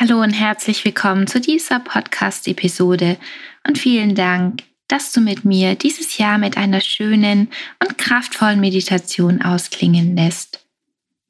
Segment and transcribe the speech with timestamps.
[0.00, 3.18] Hallo und herzlich willkommen zu dieser Podcast-Episode
[3.68, 7.50] und vielen Dank, dass du mit mir dieses Jahr mit einer schönen
[7.84, 10.66] und kraftvollen Meditation ausklingen lässt.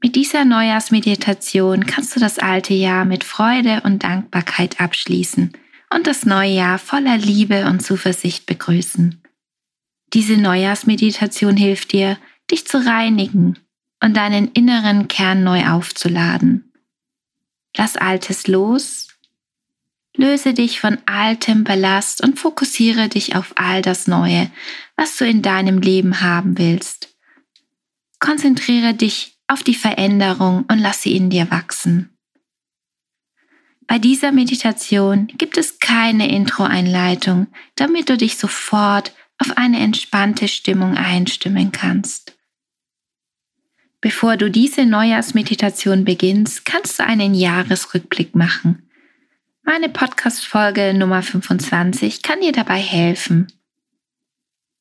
[0.00, 5.52] Mit dieser Neujahrsmeditation kannst du das alte Jahr mit Freude und Dankbarkeit abschließen
[5.92, 9.20] und das neue Jahr voller Liebe und Zuversicht begrüßen.
[10.12, 12.18] Diese Neujahrsmeditation hilft dir,
[12.52, 13.58] dich zu reinigen
[14.00, 16.69] und deinen inneren Kern neu aufzuladen.
[17.76, 19.08] Lass Altes los,
[20.16, 24.50] löse dich von altem Ballast und fokussiere dich auf all das Neue,
[24.96, 27.16] was du in deinem Leben haben willst.
[28.18, 32.16] Konzentriere dich auf die Veränderung und lass sie in dir wachsen.
[33.86, 40.96] Bei dieser Meditation gibt es keine Intro-Einleitung, damit du dich sofort auf eine entspannte Stimmung
[40.96, 42.36] einstimmen kannst.
[44.02, 48.88] Bevor du diese Neujahrsmeditation beginnst, kannst du einen Jahresrückblick machen.
[49.62, 53.48] Meine Podcast-Folge Nummer 25 kann dir dabei helfen.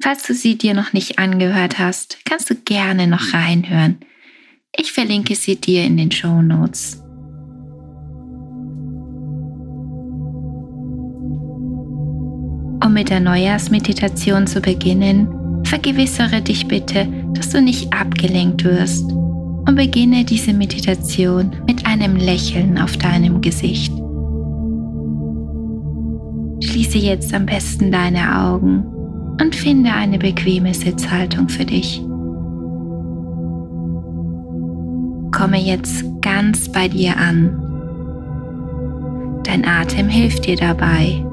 [0.00, 3.98] Falls du sie dir noch nicht angehört hast, kannst du gerne noch reinhören.
[4.76, 7.02] Ich verlinke sie dir in den Show Notes.
[12.82, 19.74] Um mit der Neujahrsmeditation zu beginnen, Vergewissere dich bitte, dass du nicht abgelenkt wirst und
[19.74, 23.92] beginne diese Meditation mit einem Lächeln auf deinem Gesicht.
[26.62, 28.84] Schließe jetzt am besten deine Augen
[29.40, 32.02] und finde eine bequeme Sitzhaltung für dich.
[35.32, 37.56] Komme jetzt ganz bei dir an.
[39.44, 41.24] Dein Atem hilft dir dabei.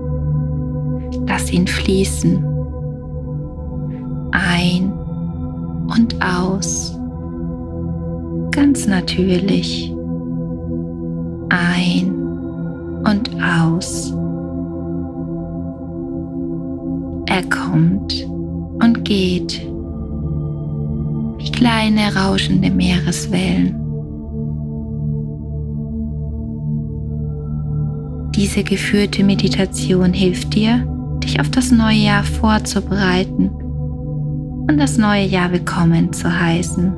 [1.28, 2.58] Lass ihn fließen
[4.32, 4.94] ein
[5.88, 6.98] und aus.
[8.52, 9.94] Ganz natürlich.
[11.50, 12.12] Ein
[13.06, 14.14] und aus.
[17.28, 18.28] Er kommt
[18.82, 19.62] und geht
[21.38, 23.76] wie kleine rauschende Meereswellen.
[28.36, 30.86] Diese geführte Meditation hilft dir,
[31.24, 33.52] dich auf das neue Jahr vorzubereiten
[34.68, 36.94] und das neue Jahr willkommen zu heißen.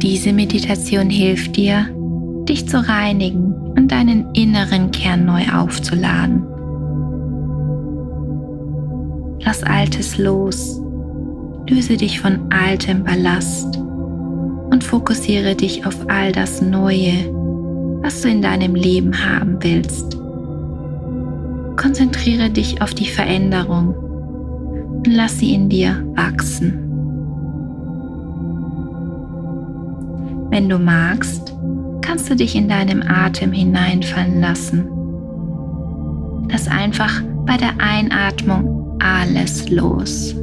[0.00, 1.86] Diese Meditation hilft dir,
[2.48, 6.44] dich zu reinigen und deinen inneren Kern neu aufzuladen.
[9.44, 10.80] Lass Altes los,
[11.68, 13.76] löse dich von altem Ballast
[14.70, 17.12] und fokussiere dich auf all das Neue,
[18.02, 20.18] was du in deinem Leben haben willst.
[21.76, 24.01] Konzentriere dich auf die Veränderung
[25.06, 26.78] und lass sie in dir wachsen.
[30.50, 31.56] Wenn du magst,
[32.02, 34.86] kannst du dich in deinem Atem hineinfallen lassen.
[36.50, 40.36] Lass einfach bei der Einatmung alles los.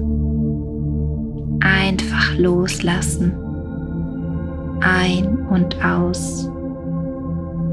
[1.61, 3.31] Einfach loslassen.
[4.81, 6.49] Ein und aus.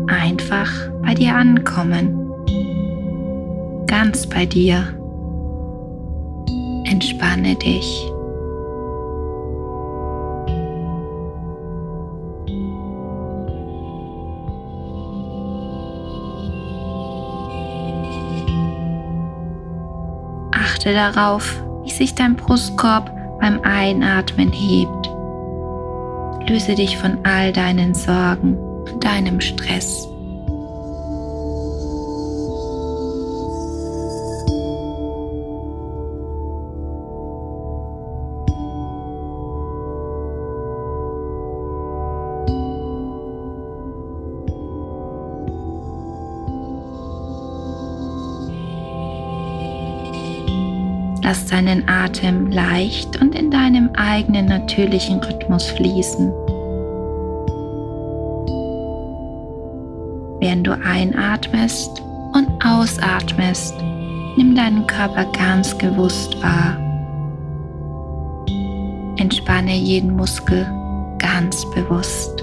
[0.07, 0.71] Einfach
[1.03, 2.17] bei dir ankommen.
[3.87, 4.87] Ganz bei dir
[6.97, 8.11] entspanne dich.
[20.53, 25.11] Achte darauf, wie sich dein Brustkorb beim Einatmen hebt.
[26.49, 30.09] Löse dich von all deinen Sorgen und deinem Stress.
[51.27, 56.31] Lass deinen Atem leicht und in deinem eigenen natürlichen Rhythmus fließen.
[60.39, 62.01] Während du einatmest
[62.33, 63.75] und ausatmest,
[64.37, 66.79] nimm deinen Körper ganz gewusst wahr.
[69.19, 70.65] Entspanne jeden Muskel
[71.19, 72.36] ganz bewusst.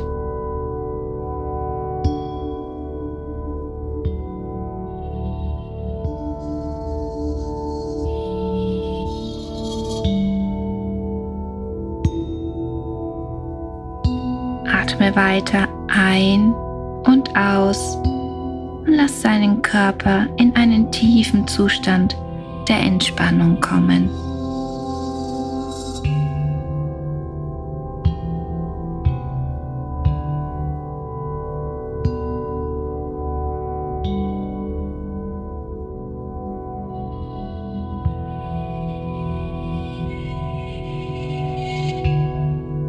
[15.15, 16.53] Weiter ein
[17.05, 17.97] und aus
[18.85, 22.17] und lass deinen Körper in einen tiefen Zustand
[22.67, 24.09] der Entspannung kommen.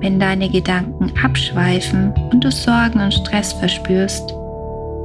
[0.04, 4.34] Wenn deine Gedanken abschweifen und du Sorgen und Stress verspürst,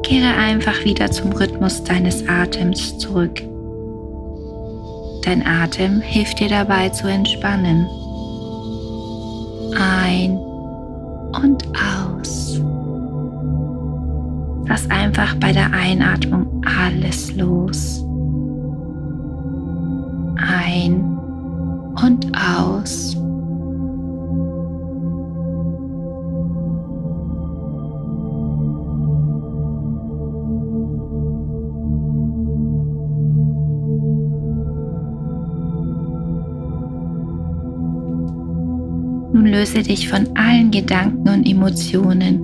[0.04, 3.42] kehre einfach wieder zum Rhythmus deines Atems zurück.
[5.24, 7.88] Dein Atem hilft dir dabei zu entspannen.
[9.80, 10.38] Ein
[11.46, 12.60] und aus.
[14.68, 18.04] Lass einfach bei der Einatmung alles los.
[20.36, 21.18] Ein
[22.04, 23.19] und aus.
[39.60, 42.40] Löse dich von allen Gedanken und Emotionen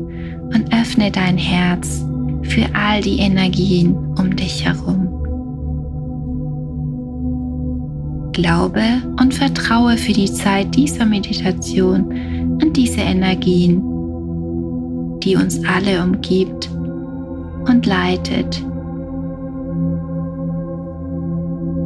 [0.54, 2.04] und öffne dein Herz
[2.42, 5.08] für all die Energien um dich herum.
[8.34, 8.82] Glaube
[9.22, 12.12] und vertraue für die Zeit dieser Meditation
[12.62, 13.82] an diese Energien,
[15.22, 16.70] die uns alle umgibt
[17.66, 18.62] und leitet.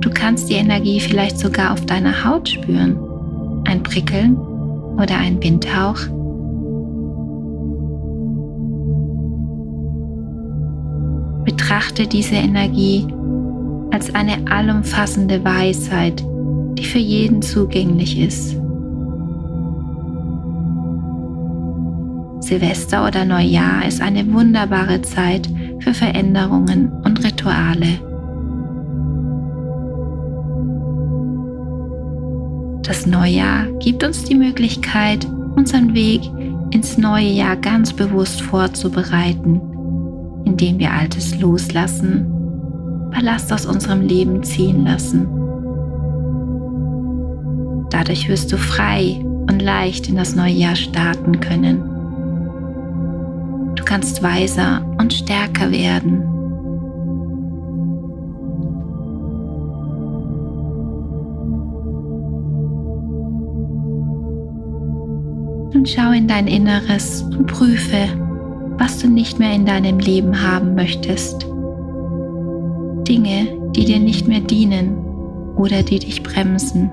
[0.02, 2.98] Du kannst die Energie vielleicht sogar auf deiner Haut spüren,
[3.66, 4.49] ein Prickeln
[5.00, 6.00] oder ein Windhauch?
[11.46, 13.08] Betrachte diese Energie
[13.92, 16.24] als eine allumfassende Weisheit,
[16.78, 18.56] die für jeden zugänglich ist.
[22.42, 25.48] Silvester oder Neujahr ist eine wunderbare Zeit
[25.80, 28.09] für Veränderungen und Rituale.
[32.90, 35.24] Das Neujahr gibt uns die Möglichkeit,
[35.56, 36.24] unseren Weg
[36.72, 39.62] ins neue Jahr ganz bewusst vorzubereiten,
[40.44, 42.26] indem wir Altes loslassen,
[43.12, 45.28] Ballast aus unserem Leben ziehen lassen.
[47.92, 51.84] Dadurch wirst du frei und leicht in das neue Jahr starten können.
[53.76, 56.29] Du kannst weiser und stärker werden.
[65.74, 68.08] Und schau in dein Inneres und prüfe,
[68.78, 71.44] was du nicht mehr in deinem Leben haben möchtest.
[73.08, 74.98] Dinge, die dir nicht mehr dienen
[75.56, 76.92] oder die dich bremsen.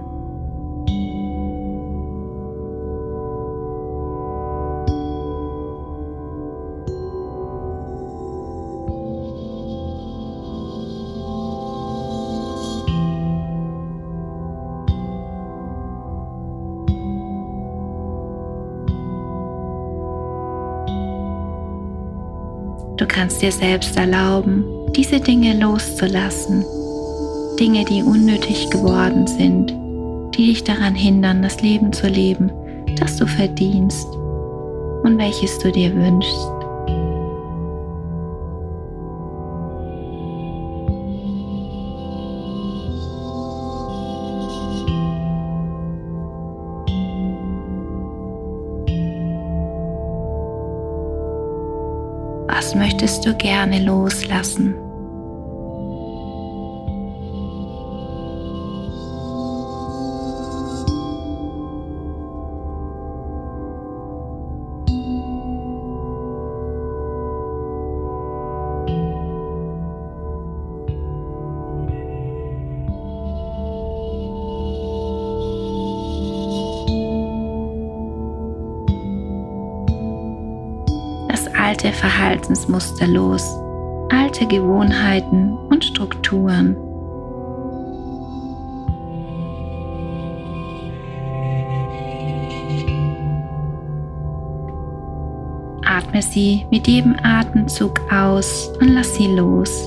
[22.97, 26.65] Du kannst dir selbst erlauben, diese Dinge loszulassen.
[27.61, 29.71] Dinge, die unnötig geworden sind,
[30.35, 32.51] die dich daran hindern, das Leben zu leben,
[32.99, 34.07] das du verdienst
[35.03, 36.56] und welches du dir wünschst.
[53.07, 54.86] Möchtest du gerne loslassen?
[81.77, 83.61] Alte Verhaltensmuster los,
[84.09, 86.75] alte Gewohnheiten und Strukturen.
[95.85, 99.87] Atme sie mit jedem Atemzug aus und lass sie los.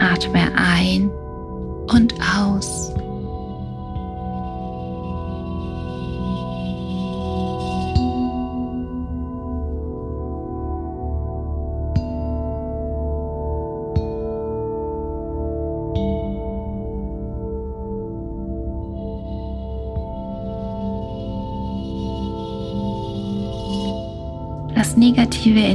[0.00, 1.10] Atme ein
[1.94, 2.92] und aus.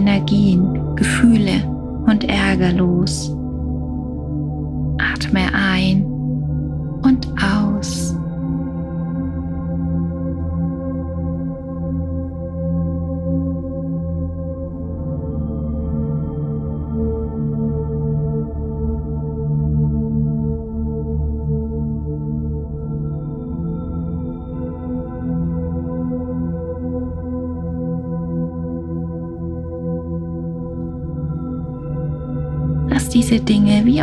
[0.10, 1.64] Energien, Gefühle
[2.08, 3.32] und Ärger los.
[4.98, 6.09] Atme ein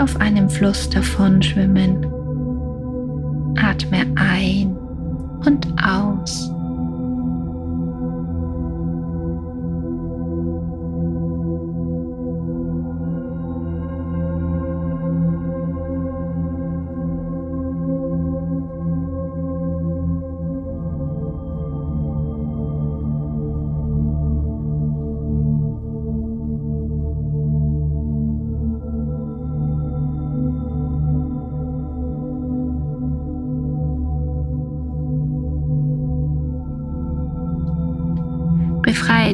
[0.06, 2.06] auf einem Fluss davon schwimmen.
[3.58, 4.76] Atme ein
[5.44, 6.55] und aus.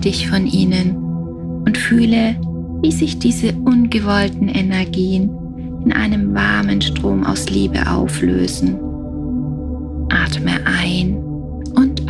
[0.04, 0.96] Dich von ihnen
[1.64, 2.36] und fühle,
[2.82, 5.30] wie sich diese ungewollten Energien
[5.84, 8.76] in einem warmen Strom aus Liebe auflösen.
[10.10, 11.16] Atme ein
[11.74, 12.01] und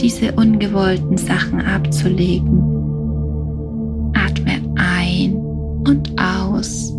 [0.00, 2.58] diese ungewollten Sachen abzulegen.
[4.14, 6.94] Atme ein und aus.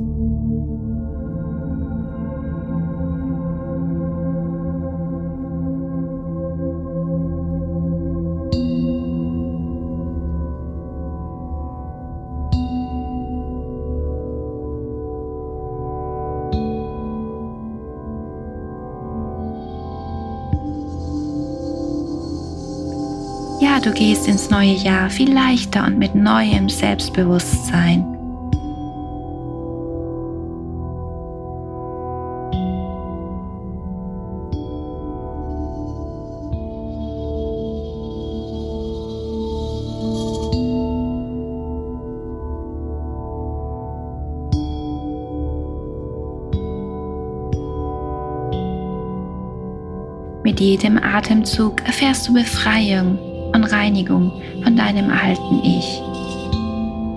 [23.85, 28.05] Du gehst ins neue Jahr viel leichter und mit neuem Selbstbewusstsein.
[50.43, 54.31] Mit jedem Atemzug erfährst du Befreiung und Reinigung
[54.63, 56.01] von deinem alten Ich.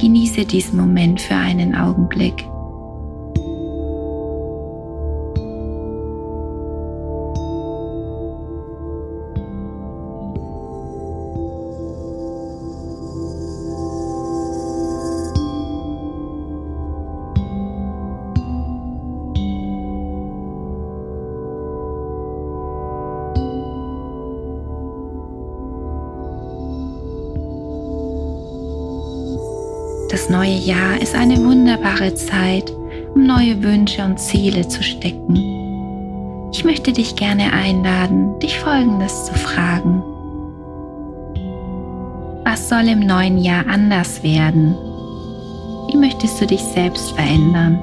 [0.01, 2.47] Genieße diesen Moment für einen Augenblick.
[30.25, 32.73] Das neue Jahr ist eine wunderbare Zeit,
[33.15, 36.49] um neue Wünsche und Ziele zu stecken.
[36.51, 40.03] Ich möchte dich gerne einladen, dich Folgendes zu fragen.
[42.43, 44.75] Was soll im neuen Jahr anders werden?
[45.91, 47.79] Wie möchtest du dich selbst verändern?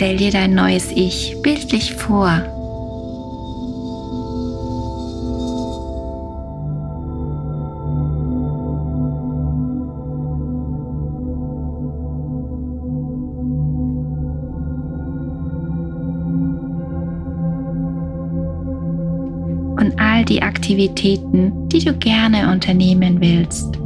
[0.00, 2.30] Stell dir dein neues Ich bildlich vor.
[19.76, 23.78] Und all die Aktivitäten, die du gerne unternehmen willst.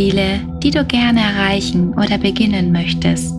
[0.00, 3.38] Ziele, die du gerne erreichen oder beginnen möchtest.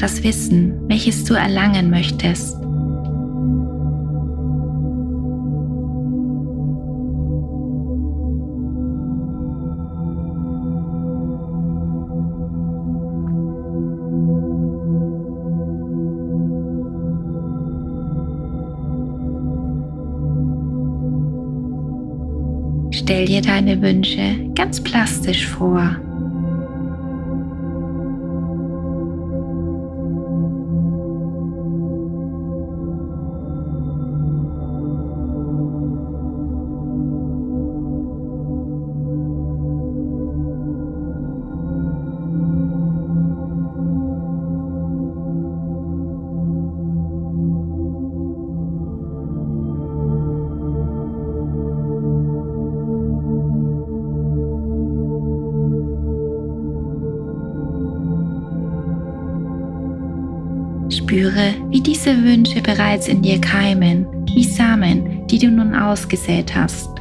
[0.00, 2.55] Das Wissen, welches du erlangen möchtest.
[22.96, 25.96] Stell dir deine Wünsche ganz plastisch vor.
[61.06, 66.95] Spüre, wie diese Wünsche bereits in dir keimen, wie Samen, die du nun ausgesät hast.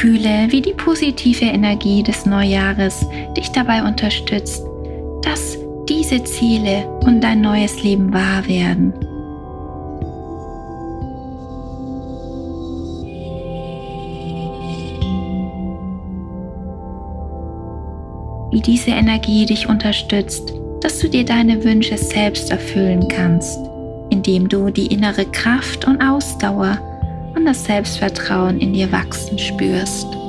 [0.00, 4.64] Fühle, wie die positive Energie des Neujahres dich dabei unterstützt,
[5.20, 5.58] dass
[5.90, 8.94] diese Ziele und dein neues Leben wahr werden.
[18.52, 23.60] Wie diese Energie dich unterstützt, dass du dir deine Wünsche selbst erfüllen kannst,
[24.08, 26.89] indem du die innere Kraft und Ausdauer
[27.40, 30.19] und das Selbstvertrauen in dir wachsen spürst.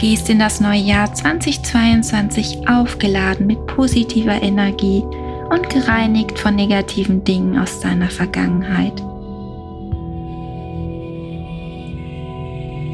[0.00, 5.04] Gehst in das neue Jahr 2022 aufgeladen mit positiver Energie
[5.50, 8.94] und gereinigt von negativen Dingen aus deiner Vergangenheit.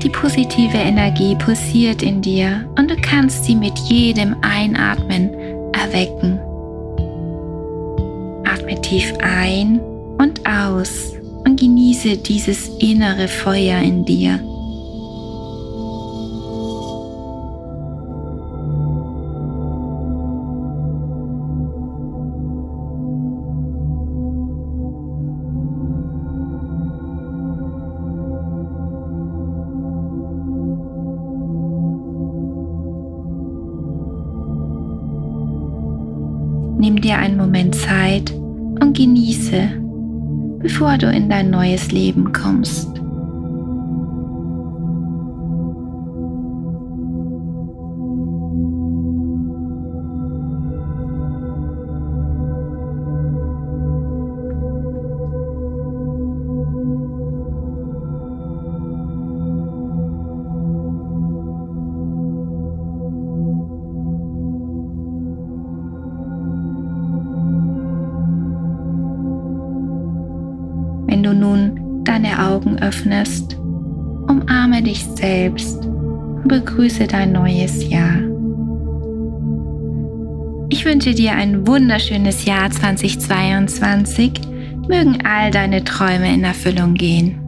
[0.02, 5.30] Die positive Energie pulsiert in dir und du kannst sie mit jedem Einatmen
[5.74, 6.40] erwecken.
[8.44, 9.78] Atme tief ein
[10.18, 11.12] und aus
[11.44, 14.40] und genieße dieses innere Feuer in dir.
[36.86, 39.70] Nimm dir einen Moment Zeit und genieße,
[40.60, 42.86] bevor du in dein neues Leben kommst.
[72.16, 78.20] Deine Augen öffnest, umarme dich selbst und begrüße dein neues Jahr.
[80.70, 84.32] Ich wünsche dir ein wunderschönes Jahr 2022.
[84.88, 87.45] Mögen all deine Träume in Erfüllung gehen.